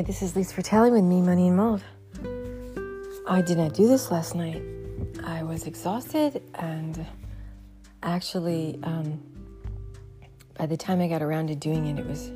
Hey, 0.00 0.06
this 0.06 0.22
is 0.22 0.34
Lisa 0.34 0.54
Fratelli 0.54 0.90
with 0.90 1.04
Me, 1.04 1.20
Money, 1.20 1.48
and 1.48 1.58
Mold. 1.58 1.82
I 3.28 3.42
did 3.42 3.58
not 3.58 3.74
do 3.74 3.86
this 3.86 4.10
last 4.10 4.34
night. 4.34 4.62
I 5.24 5.42
was 5.42 5.66
exhausted, 5.66 6.42
and 6.54 7.04
actually, 8.02 8.80
um, 8.82 9.20
by 10.56 10.64
the 10.64 10.76
time 10.78 11.02
I 11.02 11.06
got 11.06 11.20
around 11.20 11.48
to 11.48 11.54
doing 11.54 11.84
it, 11.84 11.98
it 11.98 12.06
was 12.06 12.30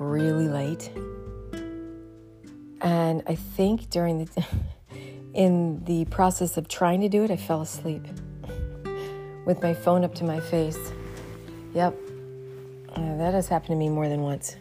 really 0.00 0.48
late. 0.48 0.90
And 2.80 3.22
I 3.28 3.36
think 3.36 3.88
during 3.88 4.24
the 4.24 4.44
in 5.34 5.84
the 5.84 6.04
process 6.06 6.56
of 6.56 6.66
trying 6.66 7.00
to 7.02 7.08
do 7.08 7.22
it, 7.22 7.30
I 7.30 7.36
fell 7.36 7.62
asleep 7.62 8.04
with 9.46 9.62
my 9.62 9.72
phone 9.72 10.02
up 10.02 10.16
to 10.16 10.24
my 10.24 10.40
face. 10.40 10.90
Yep, 11.74 11.96
uh, 12.88 13.16
that 13.18 13.34
has 13.34 13.46
happened 13.46 13.70
to 13.70 13.76
me 13.76 13.88
more 13.88 14.08
than 14.08 14.22
once. 14.22 14.56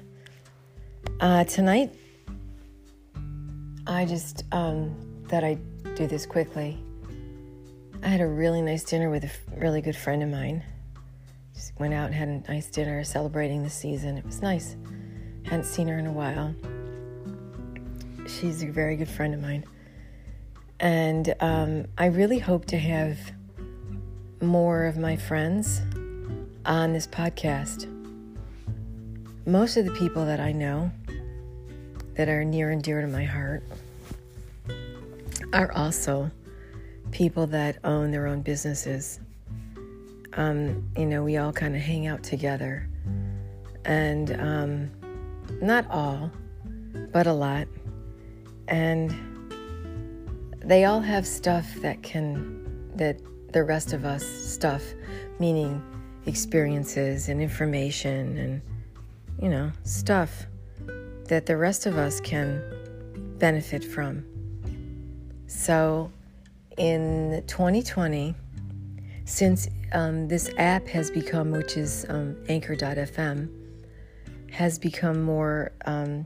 Uh, 1.19 1.45
tonight, 1.45 1.95
I 3.91 4.05
just 4.05 4.45
um, 4.53 4.95
thought 5.27 5.43
I'd 5.43 5.59
do 5.95 6.07
this 6.07 6.25
quickly. 6.25 6.81
I 8.01 8.07
had 8.07 8.21
a 8.21 8.25
really 8.25 8.61
nice 8.61 8.85
dinner 8.85 9.09
with 9.09 9.25
a 9.25 9.31
really 9.57 9.81
good 9.81 9.97
friend 9.97 10.23
of 10.23 10.29
mine. 10.29 10.63
Just 11.53 11.77
went 11.77 11.93
out 11.93 12.05
and 12.05 12.15
had 12.15 12.29
a 12.29 12.39
nice 12.49 12.67
dinner 12.67 13.03
celebrating 13.03 13.63
the 13.63 13.69
season. 13.69 14.17
It 14.17 14.25
was 14.25 14.41
nice. 14.41 14.77
Hadn't 15.43 15.65
seen 15.65 15.89
her 15.89 15.99
in 15.99 16.07
a 16.07 16.11
while. 16.11 16.55
She's 18.27 18.63
a 18.63 18.67
very 18.67 18.95
good 18.95 19.09
friend 19.09 19.33
of 19.33 19.41
mine. 19.41 19.65
And 20.79 21.35
um, 21.41 21.85
I 21.97 22.05
really 22.05 22.39
hope 22.39 22.65
to 22.67 22.79
have 22.79 23.19
more 24.41 24.85
of 24.85 24.97
my 24.97 25.17
friends 25.17 25.81
on 26.65 26.93
this 26.93 27.07
podcast. 27.07 27.87
Most 29.45 29.75
of 29.75 29.83
the 29.83 29.91
people 29.91 30.25
that 30.25 30.39
I 30.39 30.53
know 30.53 30.91
that 32.15 32.29
are 32.29 32.45
near 32.45 32.71
and 32.71 32.81
dear 32.81 33.01
to 33.01 33.07
my 33.07 33.25
heart 33.25 33.63
are 35.53 35.71
also 35.73 36.31
people 37.11 37.47
that 37.47 37.77
own 37.83 38.11
their 38.11 38.27
own 38.27 38.41
businesses. 38.41 39.19
Um, 40.33 40.89
you 40.97 41.05
know, 41.05 41.23
we 41.23 41.37
all 41.37 41.51
kind 41.51 41.75
of 41.75 41.81
hang 41.81 42.07
out 42.07 42.23
together. 42.23 42.87
And 43.85 44.39
um, 44.39 44.91
not 45.61 45.89
all, 45.89 46.31
but 47.11 47.27
a 47.27 47.33
lot. 47.33 47.67
And 48.67 49.13
they 50.63 50.85
all 50.85 51.01
have 51.01 51.27
stuff 51.27 51.73
that 51.81 52.01
can, 52.03 52.91
that 52.95 53.17
the 53.51 53.63
rest 53.63 53.91
of 53.91 54.05
us, 54.05 54.25
stuff, 54.25 54.83
meaning 55.39 55.83
experiences 56.25 57.27
and 57.27 57.41
information 57.41 58.37
and, 58.37 58.61
you 59.41 59.49
know, 59.49 59.71
stuff 59.83 60.45
that 61.27 61.45
the 61.45 61.57
rest 61.57 61.85
of 61.85 61.97
us 61.97 62.21
can 62.21 62.63
benefit 63.37 63.83
from. 63.83 64.23
So 65.51 66.09
in 66.77 67.43
2020, 67.45 68.33
since 69.25 69.67
um, 69.91 70.29
this 70.29 70.49
app 70.57 70.87
has 70.87 71.11
become, 71.11 71.51
which 71.51 71.75
is 71.75 72.05
um, 72.07 72.37
Anchor.fm, 72.47 73.49
has 74.49 74.79
become 74.79 75.21
more 75.21 75.73
um, 75.85 76.25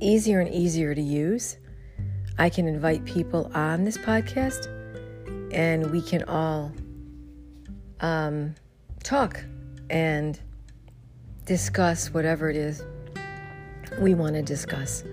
easier 0.00 0.40
and 0.40 0.52
easier 0.52 0.92
to 0.92 1.00
use, 1.00 1.56
I 2.36 2.50
can 2.50 2.66
invite 2.66 3.04
people 3.04 3.48
on 3.54 3.84
this 3.84 3.96
podcast 3.96 4.66
and 5.52 5.92
we 5.92 6.02
can 6.02 6.24
all 6.24 6.72
um, 8.00 8.56
talk 9.04 9.42
and 9.88 10.38
discuss 11.46 12.12
whatever 12.12 12.50
it 12.50 12.56
is 12.56 12.82
we 14.00 14.14
want 14.14 14.34
to 14.34 14.42
discuss. 14.42 15.04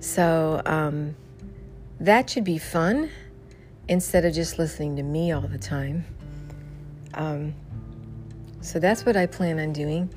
So 0.00 0.62
um, 0.64 1.14
that 2.00 2.28
should 2.30 2.44
be 2.44 2.58
fun 2.58 3.10
instead 3.88 4.24
of 4.24 4.34
just 4.34 4.58
listening 4.58 4.96
to 4.96 5.02
me 5.02 5.32
all 5.32 5.42
the 5.42 5.58
time. 5.58 6.04
Um, 7.14 7.54
so 8.60 8.78
that's 8.78 9.06
what 9.06 9.16
I 9.16 9.26
plan 9.26 9.58
on 9.58 9.72
doing 9.72 10.10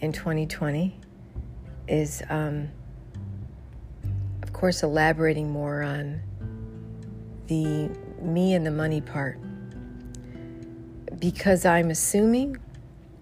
in 0.00 0.12
2020 0.12 0.94
is 1.86 2.22
um, 2.28 2.68
of 4.42 4.52
course 4.52 4.82
elaborating 4.82 5.50
more 5.50 5.82
on 5.82 6.20
the 7.46 7.88
me 8.20 8.54
and 8.54 8.66
the 8.66 8.70
money 8.70 9.00
part 9.00 9.38
because 11.18 11.64
I'm 11.64 11.90
assuming 11.90 12.58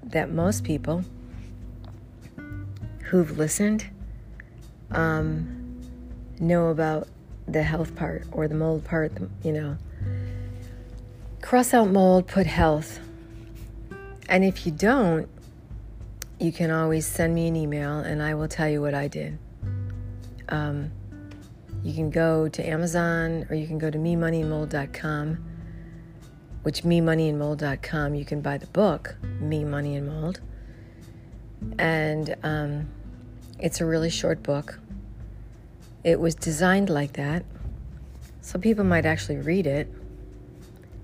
that 0.02 0.30
most 0.30 0.64
people 0.64 1.04
who've 3.04 3.38
listened 3.38 3.86
um, 4.90 5.80
know 6.40 6.68
about 6.68 7.08
the 7.48 7.62
health 7.62 7.94
part 7.94 8.24
or 8.32 8.48
the 8.48 8.54
mold 8.54 8.84
part, 8.84 9.12
you 9.42 9.52
know. 9.52 9.76
Cross 11.40 11.74
out 11.74 11.88
mold, 11.88 12.26
put 12.26 12.46
health. 12.46 13.00
And 14.28 14.44
if 14.44 14.66
you 14.66 14.72
don't, 14.72 15.28
you 16.40 16.52
can 16.52 16.70
always 16.70 17.06
send 17.06 17.34
me 17.34 17.46
an 17.46 17.56
email 17.56 17.98
and 17.98 18.22
I 18.22 18.34
will 18.34 18.48
tell 18.48 18.68
you 18.68 18.82
what 18.82 18.94
I 18.94 19.08
did. 19.08 19.38
Um, 20.48 20.90
you 21.82 21.94
can 21.94 22.10
go 22.10 22.48
to 22.48 22.68
Amazon 22.68 23.46
or 23.48 23.54
you 23.54 23.66
can 23.66 23.78
go 23.78 23.90
to 23.90 23.98
memoneyandmold.com, 23.98 25.44
which 26.62 26.82
memoneyandmold.com, 26.82 28.14
you 28.14 28.24
can 28.24 28.40
buy 28.40 28.58
the 28.58 28.66
book, 28.66 29.16
Me, 29.40 29.64
Money, 29.64 29.96
and 29.96 30.08
Mold. 30.08 30.40
And 31.78 32.34
um, 32.42 32.88
it's 33.58 33.80
a 33.80 33.86
really 33.86 34.10
short 34.10 34.42
book. 34.42 34.80
It 36.06 36.20
was 36.20 36.36
designed 36.36 36.88
like 36.88 37.14
that. 37.14 37.44
So 38.40 38.60
people 38.60 38.84
might 38.84 39.04
actually 39.04 39.38
read 39.38 39.66
it 39.66 39.92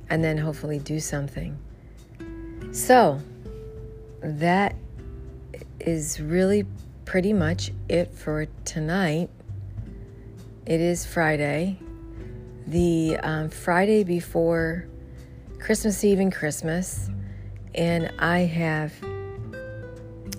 and 0.08 0.22
then 0.22 0.38
hopefully 0.38 0.78
do 0.78 1.00
something. 1.00 1.58
So 2.70 3.20
that 4.22 4.76
is 5.80 6.20
really 6.20 6.66
pretty 7.04 7.32
much 7.32 7.72
it 7.88 8.14
for 8.14 8.46
tonight. 8.64 9.28
It 10.66 10.80
is 10.80 11.04
Friday, 11.04 11.80
the 12.68 13.16
um, 13.24 13.48
Friday 13.48 14.04
before 14.04 14.86
Christmas 15.58 16.04
Eve 16.04 16.20
and 16.20 16.32
Christmas, 16.32 17.10
and 17.74 18.12
I 18.20 18.42
have 18.42 18.92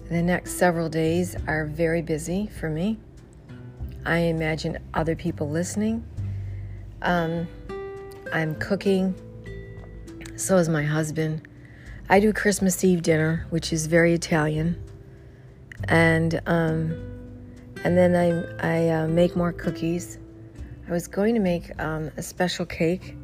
the 0.09 0.21
next 0.21 0.51
several 0.51 0.87
days 0.87 1.35
are 1.47 1.65
very 1.65 2.01
busy 2.01 2.47
for 2.47 2.69
me. 2.69 2.97
I 4.05 4.17
imagine 4.19 4.79
other 4.93 5.15
people 5.15 5.49
listening. 5.49 6.05
Um, 7.01 7.47
I'm 8.31 8.55
cooking, 8.55 9.15
so 10.35 10.57
is 10.57 10.69
my 10.69 10.83
husband. 10.83 11.47
I 12.09 12.19
do 12.19 12.33
Christmas 12.33 12.83
Eve 12.83 13.01
dinner, 13.01 13.45
which 13.49 13.71
is 13.71 13.87
very 13.87 14.13
Italian, 14.13 14.81
and 15.85 16.41
um, 16.45 16.91
and 17.83 17.97
then 17.97 18.15
I 18.15 18.85
I 18.85 18.89
uh, 18.89 19.07
make 19.07 19.35
more 19.35 19.53
cookies. 19.53 20.17
I 20.87 20.91
was 20.91 21.07
going 21.07 21.33
to 21.33 21.39
make 21.39 21.71
um, 21.81 22.11
a 22.17 22.21
special 22.21 22.65
cake 22.65 23.15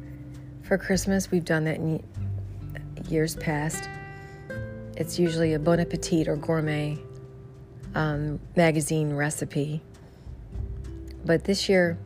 for 0.62 0.78
Christmas. 0.78 1.30
We've 1.30 1.44
done 1.44 1.64
that 1.64 1.76
in 1.76 2.02
years 3.08 3.36
past. 3.36 3.88
It's 4.96 5.18
usually 5.18 5.54
a 5.54 5.58
Bon 5.58 5.78
Appetit 5.78 6.26
or 6.26 6.36
gourmet 6.36 6.98
um, 7.94 8.40
magazine 8.56 9.12
recipe. 9.12 9.82
But 11.24 11.44
this 11.44 11.68
year, 11.68 11.98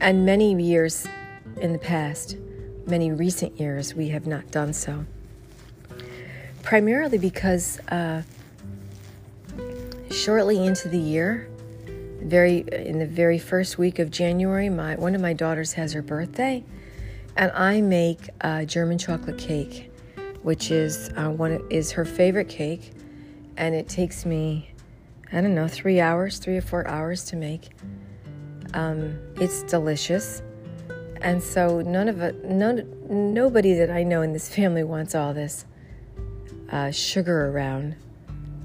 and 0.00 0.26
many 0.26 0.54
years 0.60 1.06
in 1.56 1.72
the 1.72 1.78
past, 1.78 2.36
many 2.86 3.12
recent 3.12 3.58
years, 3.58 3.94
we 3.94 4.08
have 4.08 4.26
not 4.26 4.50
done 4.50 4.72
so. 4.72 5.06
Primarily 6.62 7.18
because 7.18 7.78
uh, 7.88 8.22
shortly 10.10 10.64
into 10.64 10.88
the 10.88 10.98
year, 10.98 11.48
very 12.20 12.64
in 12.72 12.98
the 12.98 13.06
very 13.06 13.38
first 13.38 13.76
week 13.76 13.98
of 13.98 14.10
January, 14.10 14.68
my 14.68 14.96
one 14.96 15.14
of 15.14 15.20
my 15.20 15.32
daughters 15.32 15.74
has 15.74 15.92
her 15.92 16.02
birthday, 16.02 16.64
and 17.36 17.50
I 17.52 17.80
make 17.80 18.30
a 18.40 18.64
German 18.64 18.98
chocolate 18.98 19.38
cake, 19.38 19.90
which 20.42 20.70
is 20.70 21.10
uh, 21.16 21.28
one 21.28 21.62
is 21.70 21.92
her 21.92 22.04
favorite 22.04 22.48
cake, 22.48 22.92
and 23.56 23.74
it 23.74 23.88
takes 23.88 24.24
me, 24.24 24.70
I 25.32 25.40
don't 25.40 25.54
know, 25.54 25.68
three 25.68 26.00
hours, 26.00 26.38
three 26.38 26.56
or 26.56 26.62
four 26.62 26.86
hours 26.88 27.24
to 27.24 27.36
make. 27.36 27.70
Um, 28.74 29.18
it's 29.36 29.62
delicious, 29.62 30.42
and 31.22 31.42
so 31.42 31.80
none 31.80 32.08
of 32.08 32.20
it, 32.20 32.44
none, 32.44 32.86
nobody 33.08 33.72
that 33.74 33.88
I 33.88 34.02
know 34.02 34.20
in 34.22 34.32
this 34.32 34.48
family 34.54 34.84
wants 34.84 35.14
all 35.14 35.32
this 35.32 35.64
uh, 36.70 36.90
sugar 36.90 37.48
around. 37.48 37.96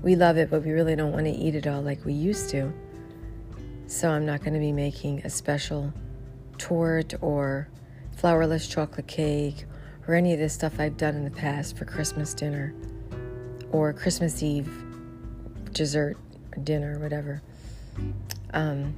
We 0.01 0.15
love 0.15 0.37
it, 0.37 0.49
but 0.49 0.63
we 0.63 0.71
really 0.71 0.95
don't 0.95 1.11
want 1.11 1.25
to 1.25 1.31
eat 1.31 1.55
it 1.55 1.67
all 1.67 1.81
like 1.81 2.03
we 2.05 2.13
used 2.13 2.49
to. 2.49 2.73
So 3.87 4.09
I'm 4.09 4.25
not 4.25 4.41
going 4.41 4.53
to 4.53 4.59
be 4.59 4.71
making 4.71 5.21
a 5.21 5.29
special 5.29 5.93
torte 6.57 7.15
or 7.21 7.69
flourless 8.15 8.69
chocolate 8.69 9.07
cake 9.07 9.65
or 10.07 10.15
any 10.15 10.33
of 10.33 10.39
this 10.39 10.53
stuff 10.53 10.79
I've 10.79 10.97
done 10.97 11.15
in 11.15 11.23
the 11.23 11.31
past 11.31 11.77
for 11.77 11.85
Christmas 11.85 12.33
dinner 12.33 12.73
or 13.71 13.93
Christmas 13.93 14.41
Eve 14.43 14.71
dessert 15.71 16.17
dinner 16.63 16.99
whatever. 16.99 17.41
Um, 18.53 18.95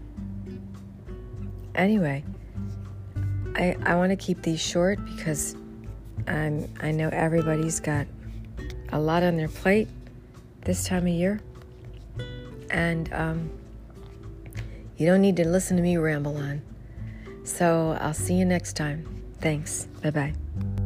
anyway, 1.81 2.24
I 3.56 3.75
I 3.86 3.95
want 3.95 4.12
to 4.12 4.16
keep 4.16 4.42
these 4.42 4.62
short 4.62 5.04
because 5.06 5.56
I'm 6.28 6.69
I 6.81 6.92
know 6.92 7.10
everybody's 7.12 7.80
got 7.80 8.07
a 8.92 9.00
lot 9.00 9.24
on 9.24 9.38
their 9.38 9.48
plate 9.48 9.88
this 10.63 10.86
time 10.86 11.04
of 11.04 11.13
year, 11.13 11.42
and 12.69 13.12
um, 13.13 13.50
you 14.98 15.07
don't 15.07 15.22
need 15.22 15.38
to 15.38 15.48
listen 15.48 15.78
to 15.78 15.83
me 15.83 15.98
ramble 15.98 16.38
on. 16.38 16.62
So 17.44 17.98
I'll 18.00 18.13
see 18.13 18.36
you 18.36 18.45
next 18.45 18.74
time. 18.74 19.06
Thanks. 19.39 19.86
Bye 20.04 20.12
bye. 20.12 20.81